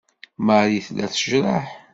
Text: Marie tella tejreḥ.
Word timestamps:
Marie 0.45 0.83
tella 0.85 1.05
tejreḥ. 1.11 1.67